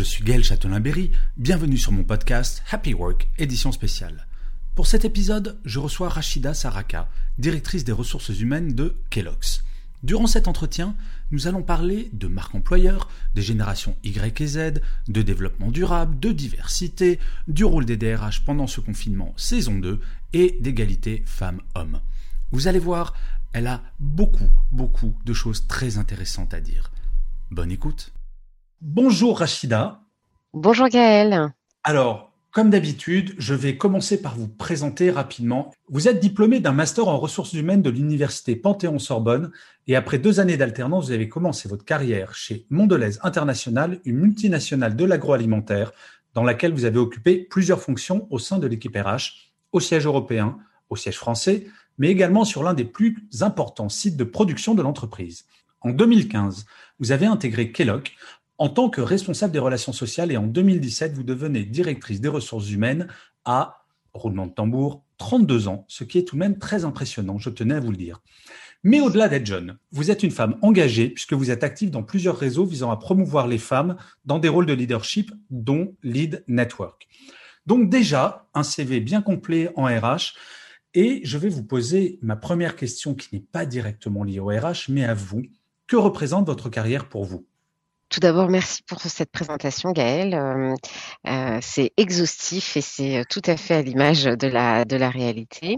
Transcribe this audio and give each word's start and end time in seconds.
Je 0.00 0.04
suis 0.04 0.24
Gaël 0.24 0.42
Châtelain-Berry. 0.42 1.10
Bienvenue 1.36 1.76
sur 1.76 1.92
mon 1.92 2.04
podcast 2.04 2.62
Happy 2.70 2.94
Work, 2.94 3.28
édition 3.36 3.70
spéciale. 3.70 4.26
Pour 4.74 4.86
cet 4.86 5.04
épisode, 5.04 5.58
je 5.66 5.78
reçois 5.78 6.08
Rachida 6.08 6.54
Saraka, 6.54 7.10
directrice 7.36 7.84
des 7.84 7.92
ressources 7.92 8.30
humaines 8.30 8.72
de 8.72 8.96
Kellogg's. 9.10 9.62
Durant 10.02 10.26
cet 10.26 10.48
entretien, 10.48 10.96
nous 11.32 11.48
allons 11.48 11.62
parler 11.62 12.08
de 12.14 12.28
marque 12.28 12.54
employeur, 12.54 13.10
des 13.34 13.42
générations 13.42 13.94
Y 14.02 14.40
et 14.40 14.46
Z, 14.46 14.80
de 15.08 15.20
développement 15.20 15.70
durable, 15.70 16.18
de 16.18 16.32
diversité, 16.32 17.18
du 17.46 17.66
rôle 17.66 17.84
des 17.84 17.98
DRH 17.98 18.42
pendant 18.46 18.66
ce 18.66 18.80
confinement 18.80 19.34
saison 19.36 19.74
2 19.74 20.00
et 20.32 20.56
d'égalité 20.62 21.22
femmes-hommes. 21.26 22.00
Vous 22.52 22.68
allez 22.68 22.78
voir, 22.78 23.14
elle 23.52 23.66
a 23.66 23.82
beaucoup, 23.98 24.48
beaucoup 24.72 25.14
de 25.26 25.34
choses 25.34 25.66
très 25.66 25.98
intéressantes 25.98 26.54
à 26.54 26.62
dire. 26.62 26.90
Bonne 27.50 27.70
écoute. 27.70 28.12
Bonjour 28.82 29.40
Rachida. 29.40 30.00
Bonjour 30.54 30.88
Gaël. 30.88 31.52
Alors, 31.84 32.32
comme 32.50 32.70
d'habitude, 32.70 33.34
je 33.36 33.52
vais 33.52 33.76
commencer 33.76 34.22
par 34.22 34.34
vous 34.36 34.48
présenter 34.48 35.10
rapidement. 35.10 35.70
Vous 35.90 36.08
êtes 36.08 36.18
diplômé 36.18 36.60
d'un 36.60 36.72
master 36.72 37.06
en 37.06 37.18
ressources 37.18 37.52
humaines 37.52 37.82
de 37.82 37.90
l'université 37.90 38.56
Panthéon-Sorbonne 38.56 39.50
et 39.86 39.96
après 39.96 40.18
deux 40.18 40.40
années 40.40 40.56
d'alternance, 40.56 41.06
vous 41.06 41.12
avez 41.12 41.28
commencé 41.28 41.68
votre 41.68 41.84
carrière 41.84 42.34
chez 42.34 42.64
Mondelez 42.70 43.18
International, 43.22 44.00
une 44.06 44.16
multinationale 44.16 44.96
de 44.96 45.04
l'agroalimentaire 45.04 45.92
dans 46.32 46.42
laquelle 46.42 46.72
vous 46.72 46.86
avez 46.86 46.98
occupé 46.98 47.36
plusieurs 47.50 47.82
fonctions 47.82 48.26
au 48.30 48.38
sein 48.38 48.58
de 48.58 48.66
l'équipe 48.66 48.96
RH, 48.96 49.52
au 49.72 49.80
siège 49.80 50.06
européen, 50.06 50.56
au 50.88 50.96
siège 50.96 51.18
français, 51.18 51.66
mais 51.98 52.08
également 52.08 52.46
sur 52.46 52.62
l'un 52.62 52.72
des 52.72 52.86
plus 52.86 53.28
importants 53.42 53.90
sites 53.90 54.16
de 54.16 54.24
production 54.24 54.74
de 54.74 54.80
l'entreprise. 54.80 55.44
En 55.82 55.90
2015, 55.90 56.66
vous 56.98 57.12
avez 57.12 57.26
intégré 57.26 57.72
Kellogg 57.72 58.10
en 58.60 58.68
tant 58.68 58.90
que 58.90 59.00
responsable 59.00 59.54
des 59.54 59.58
relations 59.58 59.94
sociales 59.94 60.30
et 60.30 60.36
en 60.36 60.46
2017, 60.46 61.14
vous 61.14 61.22
devenez 61.22 61.64
directrice 61.64 62.20
des 62.20 62.28
ressources 62.28 62.70
humaines 62.70 63.08
à, 63.46 63.86
roulement 64.12 64.46
de 64.46 64.52
tambour, 64.52 65.02
32 65.16 65.66
ans, 65.68 65.86
ce 65.88 66.04
qui 66.04 66.18
est 66.18 66.24
tout 66.24 66.36
de 66.36 66.40
même 66.40 66.58
très 66.58 66.84
impressionnant, 66.84 67.38
je 67.38 67.48
tenais 67.48 67.76
à 67.76 67.80
vous 67.80 67.90
le 67.90 67.96
dire. 67.96 68.20
Mais 68.84 69.00
au-delà 69.00 69.28
d'être 69.28 69.46
jeune, 69.46 69.78
vous 69.92 70.10
êtes 70.10 70.22
une 70.22 70.30
femme 70.30 70.58
engagée 70.60 71.08
puisque 71.08 71.32
vous 71.32 71.50
êtes 71.50 71.64
active 71.64 71.90
dans 71.90 72.02
plusieurs 72.02 72.36
réseaux 72.36 72.66
visant 72.66 72.90
à 72.90 72.98
promouvoir 72.98 73.48
les 73.48 73.56
femmes 73.56 73.96
dans 74.26 74.38
des 74.38 74.50
rôles 74.50 74.66
de 74.66 74.74
leadership, 74.74 75.32
dont 75.48 75.96
Lead 76.02 76.44
Network. 76.46 77.08
Donc 77.64 77.88
déjà, 77.88 78.46
un 78.52 78.62
CV 78.62 79.00
bien 79.00 79.22
complet 79.22 79.70
en 79.74 79.84
RH. 79.84 80.34
Et 80.92 81.22
je 81.24 81.38
vais 81.38 81.48
vous 81.48 81.64
poser 81.64 82.18
ma 82.20 82.36
première 82.36 82.76
question 82.76 83.14
qui 83.14 83.34
n'est 83.34 83.40
pas 83.52 83.64
directement 83.64 84.22
liée 84.22 84.40
au 84.40 84.48
RH, 84.48 84.90
mais 84.90 85.04
à 85.04 85.14
vous. 85.14 85.44
Que 85.86 85.96
représente 85.96 86.46
votre 86.46 86.68
carrière 86.68 87.08
pour 87.08 87.24
vous? 87.24 87.46
Tout 88.10 88.20
d'abord, 88.20 88.48
merci 88.48 88.82
pour 88.82 89.00
cette 89.00 89.30
présentation, 89.30 89.92
Gaëlle. 89.92 90.34
Euh, 90.34 90.74
euh, 91.28 91.58
c'est 91.62 91.92
exhaustif 91.96 92.76
et 92.76 92.80
c'est 92.80 93.24
tout 93.30 93.42
à 93.46 93.56
fait 93.56 93.76
à 93.76 93.82
l'image 93.82 94.24
de 94.24 94.48
la, 94.48 94.84
de 94.84 94.96
la 94.96 95.10
réalité. 95.10 95.76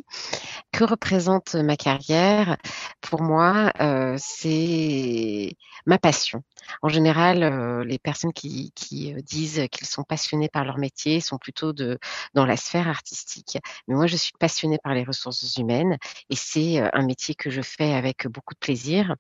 Que 0.72 0.84
représente 0.84 1.54
ma 1.54 1.76
carrière? 1.76 2.56
Pour 3.02 3.22
moi, 3.22 3.70
euh, 3.80 4.16
c'est 4.18 5.56
ma 5.86 5.98
passion. 5.98 6.42
En 6.82 6.88
général, 6.88 7.42
euh, 7.42 7.84
les 7.84 7.98
personnes 7.98 8.32
qui, 8.32 8.72
qui 8.74 9.12
euh, 9.12 9.20
disent 9.20 9.66
qu'ils 9.70 9.86
sont 9.86 10.04
passionnés 10.04 10.48
par 10.48 10.64
leur 10.64 10.78
métier 10.78 11.20
sont 11.20 11.38
plutôt 11.38 11.72
de, 11.72 11.98
dans 12.34 12.46
la 12.46 12.56
sphère 12.56 12.88
artistique. 12.88 13.58
Mais 13.88 13.94
moi, 13.94 14.06
je 14.06 14.16
suis 14.16 14.32
passionnée 14.38 14.78
par 14.82 14.94
les 14.94 15.04
ressources 15.04 15.56
humaines 15.56 15.98
et 16.30 16.36
c'est 16.36 16.80
euh, 16.80 16.88
un 16.92 17.04
métier 17.04 17.34
que 17.34 17.50
je 17.50 17.62
fais 17.62 17.94
avec 17.94 18.26
beaucoup 18.28 18.54
de 18.54 18.58
plaisir. 18.58 19.14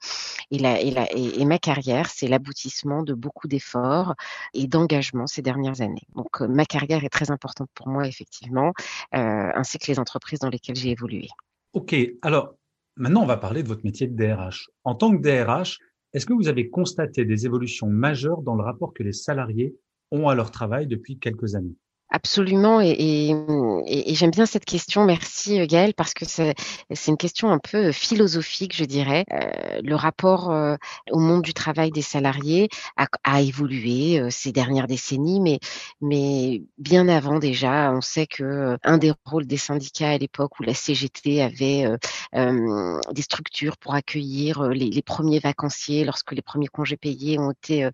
Et, 0.50 0.58
la, 0.58 0.80
et, 0.80 0.90
la, 0.90 1.10
et, 1.12 1.44
ma 1.44 1.58
carrière, 1.58 2.08
c'est 2.10 2.28
l'aboutissement 2.28 3.01
de 3.04 3.14
beaucoup 3.14 3.48
d'efforts 3.48 4.14
et 4.54 4.66
d'engagement 4.66 5.26
ces 5.26 5.42
dernières 5.42 5.80
années. 5.80 6.06
Donc, 6.14 6.40
ma 6.40 6.64
carrière 6.64 7.04
est 7.04 7.08
très 7.08 7.30
importante 7.30 7.68
pour 7.74 7.88
moi, 7.88 8.06
effectivement, 8.06 8.72
euh, 9.14 9.50
ainsi 9.54 9.78
que 9.78 9.90
les 9.90 9.98
entreprises 9.98 10.40
dans 10.40 10.48
lesquelles 10.48 10.76
j'ai 10.76 10.90
évolué. 10.90 11.28
OK. 11.72 11.94
Alors, 12.22 12.54
maintenant, 12.96 13.22
on 13.22 13.26
va 13.26 13.36
parler 13.36 13.62
de 13.62 13.68
votre 13.68 13.84
métier 13.84 14.06
de 14.06 14.16
DRH. 14.16 14.68
En 14.84 14.94
tant 14.94 15.16
que 15.16 15.22
DRH, 15.22 15.78
est-ce 16.12 16.26
que 16.26 16.34
vous 16.34 16.48
avez 16.48 16.68
constaté 16.68 17.24
des 17.24 17.46
évolutions 17.46 17.88
majeures 17.88 18.42
dans 18.42 18.54
le 18.54 18.62
rapport 18.62 18.92
que 18.92 19.02
les 19.02 19.12
salariés 19.12 19.74
ont 20.10 20.28
à 20.28 20.34
leur 20.34 20.50
travail 20.50 20.86
depuis 20.86 21.18
quelques 21.18 21.54
années? 21.54 21.76
Absolument, 22.14 22.82
et, 22.82 22.90
et, 22.90 24.10
et 24.10 24.14
j'aime 24.14 24.32
bien 24.32 24.44
cette 24.44 24.66
question. 24.66 25.06
Merci 25.06 25.58
euh, 25.58 25.66
Gaëlle, 25.66 25.94
parce 25.94 26.12
que 26.12 26.26
c'est 26.26 26.54
une 27.08 27.16
question 27.16 27.50
un 27.50 27.58
peu 27.58 27.90
philosophique, 27.90 28.76
je 28.76 28.84
dirais. 28.84 29.24
Euh, 29.32 29.80
le 29.82 29.94
rapport 29.94 30.50
euh, 30.50 30.76
au 31.10 31.18
monde 31.18 31.40
du 31.40 31.54
travail 31.54 31.90
des 31.90 32.02
salariés 32.02 32.68
a, 32.98 33.06
a 33.24 33.40
évolué 33.40 34.20
euh, 34.20 34.28
ces 34.28 34.52
dernières 34.52 34.88
décennies, 34.88 35.40
mais, 35.40 35.58
mais 36.02 36.62
bien 36.76 37.08
avant 37.08 37.38
déjà, 37.38 37.90
on 37.94 38.02
sait 38.02 38.26
que 38.26 38.44
euh, 38.44 38.76
un 38.84 38.98
des 38.98 39.14
rôles 39.24 39.46
des 39.46 39.56
syndicats 39.56 40.10
à 40.10 40.18
l'époque 40.18 40.60
où 40.60 40.64
la 40.64 40.74
CGT 40.74 41.40
avait 41.40 41.86
des 42.34 43.22
structures 43.22 43.78
pour 43.78 43.94
accueillir 43.94 44.64
les, 44.64 44.90
les, 44.90 45.02
premiers 45.02 45.38
vacanciers 45.38 46.04
lorsque 46.04 46.32
les 46.32 46.42
premiers 46.42 46.66
congés 46.66 46.98
payés 46.98 47.38
ont 47.38 47.52
été 47.52 47.88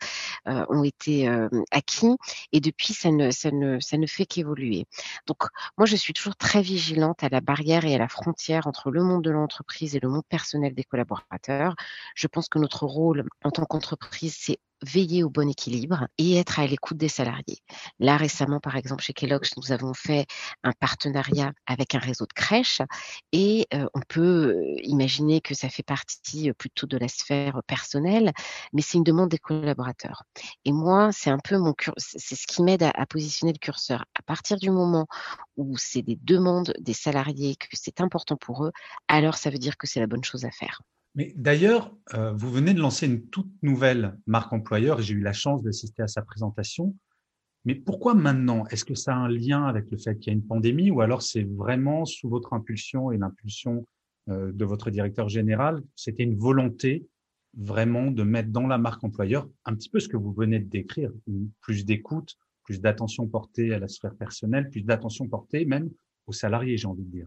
ont 0.47 0.83
été 0.83 1.29
acquis, 1.71 2.17
et 2.53 2.61
depuis 2.61 2.95
ça 2.95 3.11
ne 3.11 3.31
ça 3.31 3.51
ne 3.51 3.79
ça 3.81 3.97
ne 3.97 4.08
fait 4.09 4.27
qu'évoluer. 4.27 4.87
Donc, 5.27 5.43
moi, 5.77 5.87
je 5.87 5.97
suis 5.97 6.13
toujours 6.13 6.37
très 6.37 6.63
vigilante 6.63 7.23
à 7.23 7.29
la 7.29 7.41
barrière 7.41 7.85
et 7.85 7.95
à 7.95 7.99
la 7.99 8.09
frontière 8.09 8.67
entre 8.67 8.91
le 8.91 9.03
monde 9.03 9.23
de 9.25 9.31
l'entreprise 9.31 9.97
et 9.97 10.01
le 10.01 10.09
monde 10.09 10.27
personnel 10.29 10.75
des 10.75 10.85
collaborateurs. 10.85 11.75
Je 12.15 12.27
pense 12.27 12.49
que 12.49 12.59
notre 12.59 12.85
rôle 12.87 13.25
en 13.45 13.51
tant 13.51 13.65
qu'entreprise, 13.65 14.37
c'est 14.39 14.59
veiller 14.83 15.25
au 15.25 15.31
bon 15.31 15.49
équilibre 15.49 16.07
et 16.19 16.37
être 16.37 16.61
à 16.61 16.67
l'écoute 16.67 16.97
des 16.97 17.09
salariés. 17.09 17.59
Là, 17.99 18.17
récemment, 18.17 18.61
par 18.61 18.77
exemple, 18.77 19.03
chez 19.03 19.13
Kellogg's, 19.13 19.53
nous 19.57 19.73
avons 19.73 19.95
fait 19.95 20.27
un 20.63 20.73
partenariat 20.73 21.53
avec 21.67 21.95
un 21.95 21.99
réseau 21.99 22.27
de 22.27 22.33
crèches 22.33 22.83
et 23.33 23.67
euh, 23.75 23.87
on 23.95 24.01
peut 24.09 24.55
euh, 24.57 24.77
imaginer 24.83 25.41
que 25.41 25.55
ça 25.55 25.69
fait 25.69 25.83
partie 25.83 26.51
euh, 26.51 26.55
plutôt 26.55 26.87
de 26.87 26.97
la 26.97 27.09
sphère 27.09 27.61
personnelle, 27.67 28.33
mais 28.73 28.83
c'est 28.83 28.99
une 28.99 29.05
demande 29.05 29.31
des 29.31 29.39
collaborateurs. 29.39 30.25
Et 30.65 30.73
moi, 30.73 31.11
c'est 31.13 31.31
un 31.31 31.39
peu 31.39 31.59
mon 31.59 31.75
c'est 31.97 32.35
ce 32.35 32.47
qui 32.47 32.63
m'aide 32.63 32.83
à, 32.83 32.91
à 32.91 33.07
positionner 33.07 33.53
le 33.53 33.59
curseur. 33.59 34.05
À 34.19 34.23
partir 34.23 34.57
du 34.59 34.71
moment 34.71 35.07
où 35.57 35.77
c'est 35.77 36.03
des 36.03 36.19
demandes 36.23 36.73
des 36.81 36.93
salariés, 36.93 37.57
que 37.57 37.67
c'est 37.73 38.01
important 38.01 38.37
pour 38.37 38.65
eux, 38.65 38.73
alors 39.09 39.37
ça 39.37 39.51
veut 39.51 39.59
dire 39.59 39.77
que 39.77 39.87
c'est 39.87 40.01
la 40.01 40.07
bonne 40.07 40.25
chose 40.25 40.45
à 40.45 40.51
faire. 40.51 40.81
Mais 41.19 41.33
d'ailleurs, 41.35 41.93
euh, 42.15 42.31
vous 42.31 42.49
venez 42.49 42.75
de 42.75 42.81
lancer 42.81 43.07
une 43.07 43.27
toute 43.27 43.51
nouvelle 43.61 44.17
marque 44.29 44.53
employeur 44.53 45.01
et 45.01 45.03
j'ai 45.03 45.15
eu 45.15 45.21
la 45.21 45.33
chance 45.33 45.65
d'assister 45.65 46.01
à 46.01 46.07
sa 46.07 46.23
présentation. 46.23 46.95
Mais 47.65 47.75
pourquoi 47.75 48.15
maintenant? 48.15 48.65
Est-ce 48.69 48.85
que 48.85 48.95
ça 48.95 49.15
a 49.15 49.17
un 49.17 49.29
lien 49.29 49.65
avec 49.65 49.91
le 49.91 49.99
fait 49.99 50.17
qu'il 50.17 50.33
y 50.33 50.37
a 50.37 50.39
une 50.39 50.47
pandémie 50.47 50.93
ou 50.93 51.01
alors 51.01 51.23
c'est 51.23 51.43
vraiment 51.43 52.05
sous 52.05 52.29
votre 52.29 52.53
impulsion 52.53 53.11
et 53.11 53.19
l'impulsion 53.19 53.85
euh, 54.29 54.53
de 54.53 54.65
votre 54.65 54.91
directeur 54.91 55.29
général? 55.29 55.83
C'était 55.97 56.23
une 56.23 56.39
volonté 56.39 57.09
vraiment 57.57 58.13
de 58.13 58.23
mettre 58.23 58.51
dans 58.51 58.69
la 58.69 58.79
marque 58.79 59.03
employeur 59.03 59.49
un 59.65 59.75
petit 59.75 59.91
peu 59.91 59.99
ce 59.99 60.07
que 60.07 60.17
vous 60.17 60.33
venez 60.33 60.61
de 60.61 60.69
décrire, 60.69 61.11
plus 61.61 61.85
d'écoute, 61.85 62.39
plus 62.63 62.81
d'attention 62.81 63.27
portée 63.27 63.75
à 63.75 63.81
la 63.81 63.89
sphère 63.89 64.15
personnelle, 64.15 64.71
plus 64.71 64.83
d'attention 64.83 65.27
portée 65.27 65.65
même 65.65 65.91
aux 66.29 66.33
salariés, 66.33 66.77
j'ai 66.77 66.87
envie 66.87 67.03
de 67.03 67.11
dire. 67.11 67.27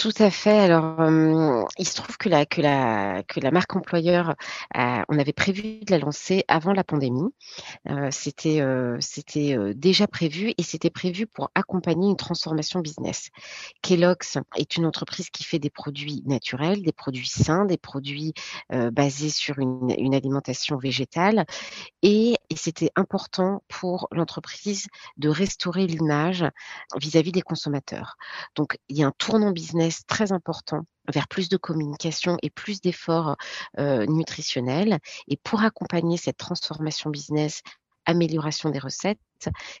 Tout 0.00 0.14
à 0.18 0.30
fait. 0.30 0.58
Alors, 0.58 0.98
euh, 1.02 1.62
il 1.76 1.86
se 1.86 1.94
trouve 1.94 2.16
que 2.16 2.30
la, 2.30 2.46
que 2.46 2.62
la, 2.62 3.22
que 3.22 3.38
la 3.38 3.50
marque 3.50 3.76
employeur, 3.76 4.34
euh, 4.74 5.02
on 5.10 5.18
avait 5.18 5.34
prévu 5.34 5.80
de 5.80 5.90
la 5.90 5.98
lancer 5.98 6.42
avant 6.48 6.72
la 6.72 6.84
pandémie. 6.84 7.28
Euh, 7.90 8.08
c'était 8.10 8.62
c'était 9.00 9.74
déjà 9.74 10.06
prévu 10.06 10.54
et 10.56 10.62
c'était 10.62 10.88
prévu 10.88 11.26
pour 11.26 11.50
accompagner 11.54 12.08
une 12.08 12.16
transformation 12.16 12.80
business. 12.80 13.28
Kellogg's 13.82 14.38
est 14.56 14.78
une 14.78 14.86
entreprise 14.86 15.28
qui 15.28 15.44
fait 15.44 15.58
des 15.58 15.68
produits 15.68 16.22
naturels, 16.24 16.82
des 16.82 16.92
produits 16.92 17.28
sains, 17.28 17.66
des 17.66 17.76
produits 17.76 18.32
basés 18.70 19.28
sur 19.28 19.58
une, 19.58 20.14
alimentation 20.14 20.78
végétale. 20.78 21.44
Et 22.00 22.36
c'était 22.56 22.90
important 22.96 23.62
pour 23.68 24.08
l'entreprise 24.12 24.86
de 25.18 25.28
restaurer 25.28 25.86
l'image 25.86 26.46
vis-à-vis 26.96 27.32
des 27.32 27.42
consommateurs. 27.42 28.16
Donc, 28.56 28.78
il 28.88 28.96
y 28.96 29.02
a 29.02 29.06
un 29.06 29.12
tournant 29.18 29.50
business 29.50 29.89
très 30.06 30.32
important 30.32 30.82
vers 31.12 31.28
plus 31.28 31.48
de 31.48 31.56
communication 31.56 32.36
et 32.42 32.50
plus 32.50 32.80
d'efforts 32.80 33.36
euh, 33.78 34.06
nutritionnels. 34.06 34.98
Et 35.28 35.36
pour 35.36 35.62
accompagner 35.62 36.16
cette 36.16 36.36
transformation 36.36 37.10
business, 37.10 37.62
amélioration 38.10 38.70
des 38.70 38.78
recettes, 38.78 39.18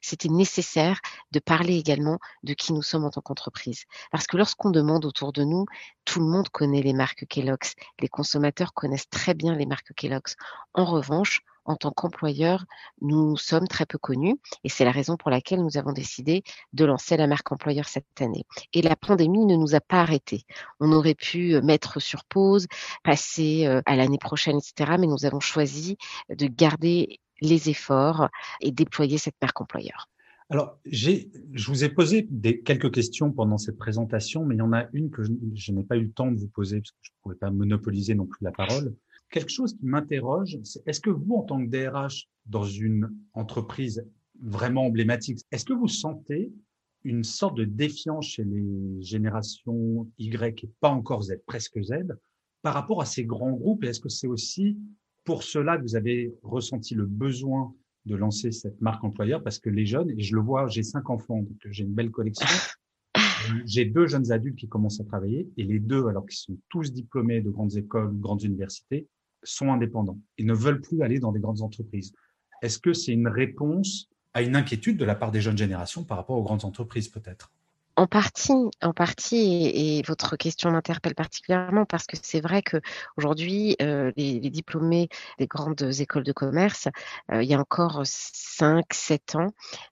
c'était 0.00 0.28
nécessaire 0.28 1.00
de 1.32 1.38
parler 1.38 1.76
également 1.76 2.18
de 2.42 2.54
qui 2.54 2.72
nous 2.72 2.82
sommes 2.82 3.04
en 3.04 3.10
tant 3.10 3.20
qu'entreprise. 3.20 3.84
Parce 4.10 4.26
que 4.26 4.36
lorsqu'on 4.36 4.70
demande 4.70 5.04
autour 5.04 5.32
de 5.32 5.44
nous, 5.44 5.66
tout 6.04 6.20
le 6.20 6.26
monde 6.26 6.48
connaît 6.48 6.82
les 6.82 6.94
marques 6.94 7.26
Kellogg's. 7.28 7.74
Les 8.00 8.08
consommateurs 8.08 8.72
connaissent 8.72 9.10
très 9.10 9.34
bien 9.34 9.54
les 9.54 9.66
marques 9.66 9.92
Kellogg's. 9.94 10.36
En 10.72 10.84
revanche, 10.86 11.42
en 11.64 11.76
tant 11.76 11.90
qu'employeur, 11.90 12.64
nous 13.00 13.36
sommes 13.36 13.68
très 13.68 13.86
peu 13.86 13.98
connus 13.98 14.36
et 14.64 14.68
c'est 14.68 14.84
la 14.84 14.90
raison 14.90 15.16
pour 15.16 15.30
laquelle 15.30 15.62
nous 15.62 15.76
avons 15.76 15.92
décidé 15.92 16.42
de 16.72 16.84
lancer 16.84 17.16
la 17.16 17.26
marque 17.26 17.52
employeur 17.52 17.86
cette 17.86 18.20
année. 18.20 18.44
Et 18.72 18.82
la 18.82 18.96
pandémie 18.96 19.44
ne 19.44 19.56
nous 19.56 19.74
a 19.74 19.80
pas 19.80 20.00
arrêtés. 20.00 20.44
On 20.80 20.90
aurait 20.92 21.14
pu 21.14 21.54
euh, 21.54 21.62
mettre 21.62 22.00
sur 22.00 22.24
pause, 22.24 22.66
passer 23.04 23.66
euh, 23.66 23.82
à 23.86 23.94
l'année 23.94 24.18
prochaine, 24.18 24.58
etc. 24.58 24.96
Mais 24.98 25.06
nous 25.06 25.26
avons 25.26 25.40
choisi 25.40 25.96
de 26.30 26.46
garder 26.46 27.20
les 27.40 27.68
efforts 27.68 28.28
et 28.60 28.72
déployer 28.72 29.18
cette 29.18 29.36
marque 29.40 29.60
employeur. 29.60 30.08
Alors, 30.48 30.78
j'ai, 30.84 31.30
je 31.52 31.70
vous 31.70 31.84
ai 31.84 31.88
posé 31.88 32.28
quelques 32.64 32.92
questions 32.92 33.30
pendant 33.30 33.56
cette 33.56 33.78
présentation, 33.78 34.44
mais 34.44 34.56
il 34.56 34.58
y 34.58 34.62
en 34.62 34.72
a 34.72 34.86
une 34.92 35.10
que 35.10 35.22
je, 35.22 35.72
n'ai 35.72 35.84
pas 35.84 35.96
eu 35.96 36.04
le 36.04 36.10
temps 36.10 36.32
de 36.32 36.38
vous 36.38 36.48
poser 36.48 36.80
parce 36.80 36.90
que 36.90 36.98
je 37.02 37.10
ne 37.10 37.22
pouvais 37.22 37.36
pas 37.36 37.50
monopoliser 37.50 38.16
non 38.16 38.26
plus 38.26 38.42
la 38.44 38.50
parole 38.50 38.94
quelque 39.30 39.50
chose 39.50 39.74
qui 39.74 39.86
m'interroge, 39.86 40.58
c'est 40.64 40.86
est-ce 40.86 41.00
que 41.00 41.10
vous, 41.10 41.36
en 41.36 41.42
tant 41.42 41.64
que 41.64 41.70
DRH 41.70 42.28
dans 42.46 42.64
une 42.64 43.10
entreprise 43.32 44.04
vraiment 44.42 44.86
emblématique, 44.86 45.40
est-ce 45.52 45.64
que 45.64 45.72
vous 45.72 45.88
sentez 45.88 46.52
une 47.04 47.24
sorte 47.24 47.56
de 47.56 47.64
défiance 47.64 48.26
chez 48.26 48.44
les 48.44 49.00
générations 49.00 50.08
Y 50.18 50.64
et 50.64 50.70
pas 50.80 50.90
encore 50.90 51.22
Z, 51.22 51.34
presque 51.46 51.80
Z, 51.82 51.92
par 52.62 52.74
rapport 52.74 53.00
à 53.00 53.06
ces 53.06 53.24
grands 53.24 53.52
groupes? 53.52 53.84
Est-ce 53.84 54.00
que 54.00 54.08
c'est 54.08 54.26
aussi 54.26 54.76
pour 55.24 55.42
cela 55.42 55.76
vous 55.78 55.96
avez 55.96 56.34
ressenti 56.42 56.94
le 56.94 57.06
besoin 57.06 57.74
de 58.06 58.16
lancer 58.16 58.50
cette 58.52 58.80
marque 58.80 59.04
employeur 59.04 59.42
Parce 59.42 59.58
que 59.58 59.70
les 59.70 59.86
jeunes, 59.86 60.10
et 60.10 60.22
je 60.22 60.34
le 60.34 60.40
vois, 60.40 60.66
j'ai 60.68 60.82
cinq 60.82 61.10
enfants, 61.10 61.42
donc 61.42 61.58
j'ai 61.66 61.84
une 61.84 61.92
belle 61.92 62.10
collection. 62.10 62.46
J'ai 63.64 63.84
deux 63.84 64.06
jeunes 64.06 64.30
adultes 64.32 64.58
qui 64.58 64.68
commencent 64.68 65.00
à 65.00 65.04
travailler 65.04 65.48
et 65.56 65.64
les 65.64 65.78
deux, 65.80 66.06
alors 66.06 66.26
qu'ils 66.26 66.38
sont 66.38 66.58
tous 66.68 66.92
diplômés 66.92 67.40
de 67.40 67.50
grandes 67.50 67.76
écoles, 67.76 68.12
grandes 68.18 68.42
universités, 68.42 69.08
sont 69.42 69.72
indépendants 69.72 70.18
et 70.38 70.44
ne 70.44 70.54
veulent 70.54 70.80
plus 70.80 71.02
aller 71.02 71.18
dans 71.18 71.32
des 71.32 71.40
grandes 71.40 71.62
entreprises. 71.62 72.12
Est-ce 72.62 72.78
que 72.78 72.92
c'est 72.92 73.12
une 73.12 73.28
réponse 73.28 74.08
à 74.34 74.42
une 74.42 74.56
inquiétude 74.56 74.96
de 74.96 75.04
la 75.04 75.14
part 75.14 75.30
des 75.30 75.40
jeunes 75.40 75.58
générations 75.58 76.04
par 76.04 76.18
rapport 76.18 76.36
aux 76.36 76.42
grandes 76.42 76.64
entreprises 76.64 77.08
peut-être? 77.08 77.50
En 78.00 78.06
partie, 78.06 78.54
en 78.80 78.94
partie, 78.94 79.66
et, 79.74 80.02
votre 80.08 80.36
question 80.36 80.70
m'interpelle 80.70 81.14
particulièrement 81.14 81.84
parce 81.84 82.06
que 82.06 82.16
c'est 82.22 82.40
vrai 82.40 82.62
que 82.62 82.78
aujourd'hui, 83.18 83.76
euh, 83.82 84.10
les, 84.16 84.40
diplômés 84.40 85.10
des 85.38 85.46
grandes 85.46 85.82
écoles 85.98 86.24
de 86.24 86.32
commerce, 86.32 86.88
euh, 87.30 87.42
il 87.42 87.50
y 87.50 87.52
a 87.52 87.60
encore 87.60 88.00
5, 88.04 88.86
7 88.90 89.34
ans, 89.34 89.48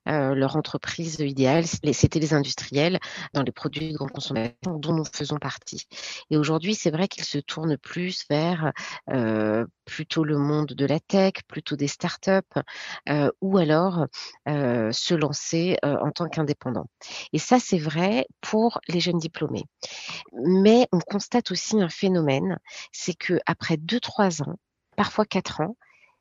euh, 0.07 0.33
leur 0.33 0.55
entreprise 0.55 1.19
idéale, 1.19 1.65
c'était 1.67 2.19
les 2.19 2.33
industriels 2.33 2.97
dans 3.35 3.43
les 3.43 3.51
produits 3.51 3.91
de 3.91 3.97
grande 3.97 4.11
consommation 4.11 4.55
dont 4.65 4.93
nous 4.93 5.05
faisons 5.05 5.37
partie. 5.37 5.85
Et 6.31 6.37
aujourd'hui, 6.37 6.73
c'est 6.73 6.89
vrai 6.89 7.07
qu'ils 7.07 7.25
se 7.25 7.37
tournent 7.37 7.77
plus 7.77 8.25
vers 8.27 8.71
plutôt 9.85 10.23
le 10.23 10.37
monde 10.37 10.73
de 10.73 10.85
la 10.85 10.99
tech, 10.99 11.33
plutôt 11.47 11.75
des 11.75 11.87
startups, 11.87 12.59
ou 13.41 13.57
alors 13.57 14.07
se 14.47 15.13
lancer 15.13 15.77
en 15.83 16.11
tant 16.11 16.27
qu'indépendant. 16.27 16.85
Et 17.33 17.39
ça, 17.39 17.59
c'est 17.59 17.77
vrai 17.77 17.98
pour 18.41 18.79
les 18.87 18.99
jeunes 18.99 19.19
diplômés. 19.19 19.65
Mais 20.33 20.87
on 20.91 20.99
constate 20.99 21.51
aussi 21.51 21.81
un 21.81 21.89
phénomène, 21.89 22.59
c'est 22.91 23.13
que 23.13 23.39
après 23.45 23.77
deux, 23.77 23.99
trois 23.99 24.41
ans, 24.41 24.55
parfois 24.95 25.25
quatre 25.25 25.61
ans, 25.61 25.75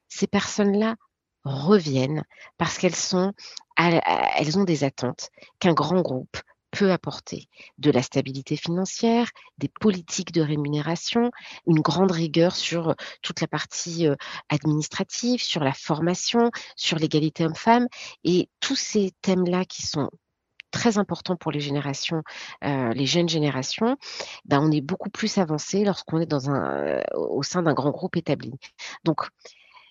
ces 0.09 0.27
personnes-là 0.27 0.97
reviennent 1.45 2.25
parce 2.57 2.79
qu'elles 2.79 2.95
sont, 2.95 3.33
elles 3.77 4.59
ont 4.59 4.65
des 4.65 4.85
attentes 4.85 5.31
qu'un 5.59 5.73
grand 5.73 6.01
groupe 6.01 6.37
peut 6.71 6.93
apporter 6.93 7.49
de 7.79 7.91
la 7.91 8.03
stabilité 8.03 8.57
financière, 8.57 9.31
des 9.59 9.69
politiques 9.69 10.33
de 10.33 10.43
rémunération, 10.43 11.31
une 11.67 11.81
grande 11.81 12.13
rigueur 12.13 12.55
sur 12.55 12.95
toute 13.23 13.41
la 13.41 13.49
partie 13.49 14.07
euh, 14.07 14.17
administrative, 14.49 15.43
sur 15.43 15.65
la 15.65 15.73
formation, 15.73 16.51
sur 16.77 16.99
l'égalité 16.99 17.47
homme-femme 17.47 17.89
et 18.25 18.49
tous 18.61 18.77
ces 18.77 19.13
thèmes-là 19.23 19.65
qui 19.65 19.83
sont 19.83 20.11
très 20.71 20.99
importants 20.99 21.37
pour 21.37 21.53
les 21.53 21.61
générations, 21.61 22.23
euh, 22.65 22.93
les 22.93 23.07
jeunes 23.07 23.29
générations, 23.29 23.97
ben 24.45 24.61
on 24.61 24.71
est 24.71 24.81
beaucoup 24.81 25.11
plus 25.11 25.39
avancé 25.39 25.85
lorsqu'on 25.85 26.21
est 26.21 26.27
dans 26.27 26.51
un, 26.51 26.77
euh, 26.77 27.03
au 27.15 27.43
sein 27.43 27.63
d'un 27.63 27.75
grand 27.75 27.91
groupe 27.91 28.17
établi. 28.17 28.53
Donc, 29.05 29.29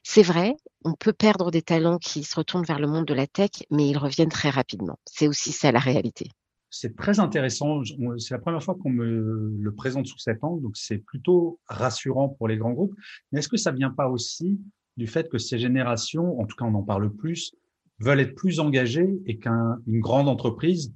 c'est 0.04 0.24
vrai, 0.24 0.56
on 0.86 0.94
peut 0.94 1.14
perdre 1.14 1.52
des 1.52 1.62
talents 1.62 1.98
qui 1.98 2.24
se 2.24 2.36
retournent 2.36 2.66
vers 2.66 2.80
le 2.80 2.88
monde 2.88 3.06
de 3.06 3.14
la 3.14 3.28
tech, 3.28 3.52
mais 3.72 3.90
ils 3.90 3.98
reviennent 3.98 4.30
très 4.30 4.50
rapidement. 4.50 4.98
C'est 5.06 5.28
aussi 5.28 5.52
ça 5.52 5.72
la 5.72 5.80
réalité 5.80 6.30
c'est 6.70 6.96
très 6.96 7.20
intéressant. 7.20 7.82
C'est 8.18 8.34
la 8.34 8.40
première 8.40 8.62
fois 8.62 8.76
qu'on 8.76 8.90
me 8.90 9.56
le 9.58 9.74
présente 9.74 10.06
sous 10.08 10.20
cet 10.20 10.44
angle, 10.44 10.62
donc 10.62 10.78
c'est 10.78 10.98
plutôt 10.98 11.60
rassurant 11.68 12.30
pour 12.30 12.48
les 12.48 12.58
grands 12.58 12.74
groupes. 12.74 12.96
Mais 13.32 13.40
est-ce 13.40 13.50
que 13.50 13.58
ça 13.58 13.72
vient 13.72 13.90
pas 13.90 14.10
aussi 14.10 14.60
du 14.98 15.08
fait 15.08 15.30
que 15.30 15.38
ces 15.38 15.60
générations, 15.60 16.40
en 16.40 16.46
tout 16.46 16.56
cas 16.56 16.66
on 16.66 16.74
en 16.76 16.84
parle 16.84 17.10
plus, 17.12 17.54
veulent 18.00 18.20
être 18.20 18.36
plus 18.36 18.60
engagées 18.60 19.20
et 19.26 19.38
qu'une 19.38 20.00
grande 20.00 20.30
entreprise 20.30 20.94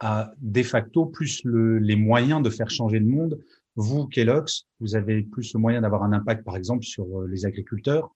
a 0.00 0.32
de 0.38 0.62
facto 0.62 1.06
plus 1.06 1.42
les 1.44 1.96
moyens 1.96 2.42
de 2.42 2.50
faire 2.50 2.70
changer 2.70 2.98
le 2.98 3.06
monde. 3.06 3.38
Vous, 3.76 4.06
Kellogg's, 4.06 4.66
vous 4.80 4.96
avez 4.96 5.22
plus 5.22 5.54
le 5.54 5.60
moyen 5.60 5.80
d'avoir 5.80 6.02
un 6.02 6.12
impact, 6.12 6.44
par 6.44 6.56
exemple, 6.56 6.84
sur 6.84 7.04
euh, 7.20 7.26
les 7.26 7.46
agriculteurs 7.46 8.14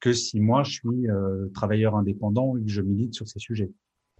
que 0.00 0.12
si 0.12 0.40
moi 0.40 0.62
je 0.62 0.72
suis 0.72 1.08
euh, 1.08 1.48
travailleur 1.54 1.96
indépendant 1.96 2.56
et 2.56 2.62
que 2.62 2.70
je 2.70 2.82
milite 2.82 3.14
sur 3.14 3.26
ces 3.26 3.38
sujets. 3.38 3.70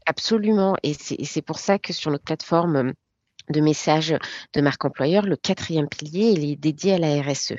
Absolument. 0.06 0.76
Et 0.82 0.94
c'est 0.94 1.42
pour 1.42 1.58
ça 1.58 1.78
que 1.78 1.92
sur 1.92 2.10
notre 2.10 2.24
plateforme 2.24 2.94
de 3.50 3.60
messages 3.60 4.16
de 4.54 4.60
marque 4.60 4.84
employeur, 4.84 5.24
le 5.24 5.36
quatrième 5.36 5.88
pilier, 5.88 6.30
il 6.30 6.50
est 6.50 6.56
dédié 6.56 6.94
à 6.94 6.98
la 6.98 7.20
RSE. 7.22 7.54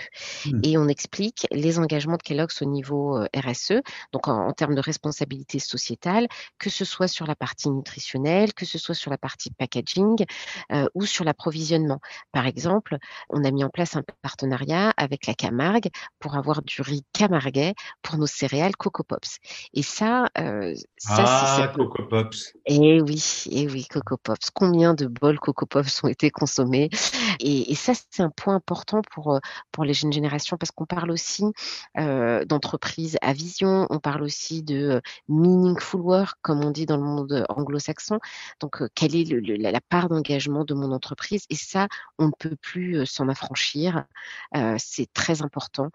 Hmm. 0.45 0.59
Et 0.63 0.77
on 0.77 0.88
explique 0.88 1.47
les 1.51 1.80
engagements 1.80 2.18
de 2.18 2.24
Kellogg's 2.24 2.62
au 2.62 2.65
niveau 2.65 3.18
euh, 3.18 3.27
RSE, 3.36 3.81
donc 4.12 4.27
en, 4.27 4.51
termes 4.53 4.75
de 4.75 4.81
responsabilité 4.81 5.59
sociétale, 5.59 6.27
que 6.57 6.69
ce 6.69 6.86
soit 6.86 7.07
sur 7.07 7.25
la 7.25 7.36
partie 7.36 7.69
nutritionnelle, 7.69 8.53
que 8.53 8.65
ce 8.65 8.77
soit 8.77 8.95
sur 8.95 9.12
la 9.12 9.18
partie 9.18 9.51
packaging 9.51 10.25
euh, 10.71 10.88
ou 10.94 11.06
sur 11.06 11.24
l'approvisionnement. 11.24 12.00
Par 12.31 12.45
exemple, 12.45 12.97
on 13.30 13.44
a 13.44 13.52
mis 13.52 13.64
en 13.64 13.69
place 13.69 13.95
un 13.95 14.04
partenariat 14.21 14.94
avec 14.97 15.28
la 15.28 15.33
Camargue 15.33 15.90
pour 16.19 16.35
avoir 16.35 16.61
du 16.61 16.81
riz 16.81 17.04
camarguais 17.14 17.73
pour 18.02 18.18
nos 18.18 18.28
céréales 18.28 18.75
Coco 18.75 19.04
Pops. 19.04 19.37
Et 19.73 19.83
ça, 19.83 20.28
euh, 20.37 20.73
ça 20.97 21.23
ah, 21.28 21.71
Coco 21.75 22.04
Pops. 22.04 22.54
Eh 22.66 23.02
oui, 23.02 23.44
eh 23.52 23.68
oui, 23.68 23.85
Coco 23.90 24.18
Pops. 24.18 24.49
Combien 24.54 24.94
de 24.94 25.07
bols 25.07 25.40
Coco 25.40 25.66
Pops 25.66 25.79
ont 26.04 26.07
été 26.07 26.31
consommés. 26.31 26.90
Et, 27.40 27.76
ça, 27.76 27.94
c'est 27.94 28.24
un 28.24 28.30
point 28.30 28.56
important 28.56 29.02
pour, 29.14 29.33
euh, 29.33 29.40
pour 29.71 29.83
les 29.83 29.94
jeunes 29.94 30.12
générations 30.12 30.57
parce 30.57 30.71
qu'on 30.71 30.86
parle 30.86 31.12
aussi 31.12 31.45
euh, 31.98 32.45
d'entreprise 32.45 33.18
à 33.21 33.33
vision, 33.33 33.88
on 33.90 34.00
parle 34.00 34.24
aussi 34.24 34.64
de 34.64 34.76
euh, 34.76 35.02
meaningful 35.28 36.02
work, 36.02 36.38
comme 36.42 36.64
on 36.64 36.71
dit 36.71 36.86
dans 36.86 36.98
le 36.98 37.04
monde 37.04 37.45
anglo-saxon. 37.50 38.19
Donc, 38.59 38.83
quelle 38.95 39.16
est 39.16 39.26
la, 39.57 39.81
part 39.81 40.09
d'engagement 40.09 40.66
de 40.66 40.74
mon 40.74 40.92
entreprise? 40.92 41.45
Et 41.50 41.56
ça, 41.56 41.88
on 42.18 42.28
ne 42.28 42.31
peut 42.38 42.56
plus 42.62 43.06
s'en 43.06 43.30
affranchir. 43.30 44.06
c'est 44.78 45.12
très 45.14 45.42
important 45.42 45.90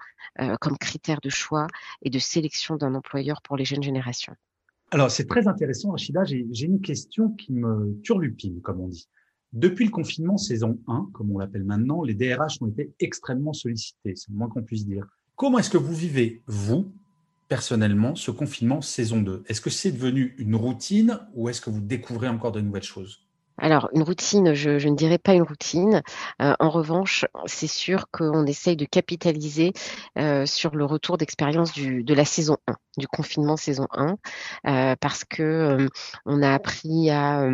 comme 0.61 0.79
critère 0.79 1.21
de 1.23 1.29
choix 1.29 1.67
et 2.03 2.11
de 2.11 2.19
sélection 2.19 2.77
d'un 2.77 2.95
employeur 2.95 3.43
pour 3.43 3.57
les 3.57 3.65
jeunes 3.65 3.83
générations. 3.83 4.35
Alors, 4.91 5.11
c'est 5.11 5.27
très 5.27 5.49
intéressant, 5.49 5.91
Rachida. 5.91 6.25
J'ai 6.25 6.67
une 6.67 6.81
question 6.81 7.31
qui 7.31 7.53
me 7.53 8.01
turlupine, 8.03 8.61
comme 8.61 8.81
on 8.81 8.89
dit. 8.89 9.09
Depuis 9.55 9.85
le 9.85 9.93
confinement 9.93 10.37
saison 10.37 10.81
1, 10.89 11.11
comme 11.13 11.31
on 11.31 11.39
l'appelle 11.39 11.63
maintenant, 11.63 12.03
les 12.03 12.15
DRH 12.15 12.61
ont 12.61 12.67
été 12.67 12.93
extrêmement 12.99 13.53
sollicités, 13.53 14.17
c'est 14.17 14.31
le 14.31 14.37
moins 14.37 14.49
qu'on 14.49 14.65
puisse 14.65 14.85
dire. 14.85 15.07
Comment 15.37 15.61
est-ce 15.61 15.71
que 15.71 15.79
vous 15.79 15.95
vivez, 15.95 16.43
vous, 16.49 16.93
personnellement, 17.47 18.17
ce 18.17 18.33
confinement 18.33 18.81
saison 18.81 19.23
2 19.23 19.45
Est-ce 19.47 19.61
que 19.61 19.71
c'est 19.71 19.93
devenu 19.93 20.35
une 20.39 20.57
routine 20.57 21.21
ou 21.35 21.49
est-ce 21.49 21.61
que 21.61 21.71
vous 21.71 21.81
découvrez 21.81 22.27
encore 22.27 22.51
de 22.51 22.61
nouvelles 22.61 22.83
choses? 22.83 23.29
Alors, 23.57 23.89
une 23.93 24.03
routine, 24.03 24.55
je, 24.55 24.89
ne 24.89 24.97
dirais 24.97 25.19
pas 25.19 25.35
une 25.35 25.45
routine. 25.45 26.03
Euh, 26.43 26.55
en 26.59 26.71
revanche, 26.71 27.25
c'est 27.47 27.69
sûr 27.69 28.07
qu'on 28.11 28.47
essaye 28.47 28.75
de 28.75 28.85
capitaliser 28.85 29.73
euh, 30.19 30.45
sur 30.47 30.75
le 30.75 30.85
retour 30.85 31.17
d'expérience 31.17 31.73
de 31.79 32.15
la 32.15 32.25
saison 32.25 32.57
1, 32.67 32.75
du 32.99 33.07
confinement 33.07 33.57
saison 33.57 33.87
1, 33.93 34.17
euh, 34.67 34.97
parce 35.01 35.23
que 35.23 35.89
on 36.27 36.43
a 36.43 36.53
appris 36.53 37.11
à 37.11 37.49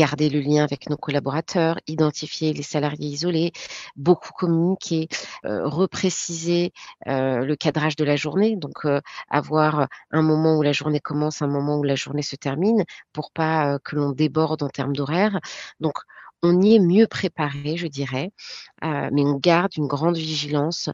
garder 0.00 0.30
le 0.30 0.40
lien 0.40 0.64
avec 0.64 0.88
nos 0.88 0.96
collaborateurs, 0.96 1.78
identifier 1.86 2.54
les 2.54 2.62
salariés 2.62 3.08
isolés, 3.08 3.52
beaucoup 3.96 4.32
communiquer, 4.32 5.08
euh, 5.44 5.68
repréciser 5.68 6.72
euh, 7.06 7.44
le 7.44 7.54
cadrage 7.54 7.96
de 7.96 8.04
la 8.04 8.16
journée, 8.16 8.56
donc 8.56 8.86
euh, 8.86 9.02
avoir 9.28 9.88
un 10.10 10.22
moment 10.22 10.56
où 10.56 10.62
la 10.62 10.72
journée 10.72 11.00
commence, 11.00 11.42
un 11.42 11.48
moment 11.48 11.76
où 11.78 11.82
la 11.82 11.96
journée 11.96 12.22
se 12.22 12.34
termine, 12.34 12.84
pour 13.12 13.30
pas 13.30 13.78
que 13.80 13.94
l'on 13.94 14.12
déborde 14.12 14.62
en 14.62 14.70
termes 14.70 14.96
d'horaire. 14.96 15.38
Donc 15.80 15.96
on 16.42 16.62
y 16.62 16.76
est 16.76 16.78
mieux 16.78 17.06
préparé, 17.06 17.76
je 17.76 17.86
dirais, 17.86 18.32
mais 18.82 19.22
on 19.22 19.36
garde 19.36 19.76
une 19.76 19.86
grande 19.86 20.16
vigilance 20.16 20.88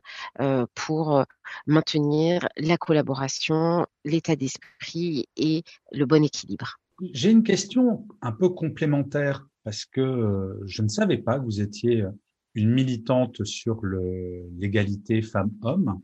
pour 0.75 1.25
maintenir 1.66 2.48
la 2.56 2.76
collaboration, 2.76 3.86
l'état 4.04 4.34
d'esprit 4.34 5.28
et 5.36 5.62
le 5.92 6.04
bon 6.06 6.25
équilibre. 6.25 6.80
J'ai 7.03 7.31
une 7.31 7.43
question 7.43 8.07
un 8.23 8.33
peu 8.33 8.49
complémentaire 8.49 9.47
parce 9.65 9.85
que 9.85 10.00
euh, 10.00 10.62
je 10.65 10.83
ne 10.83 10.88
savais 10.88 11.19
pas 11.19 11.38
que 11.38 11.45
vous 11.45 11.61
étiez 11.61 12.07
une 12.55 12.73
militante 12.73 13.45
sur 13.45 13.85
l'égalité 13.85 15.21
femmes-hommes. 15.21 16.00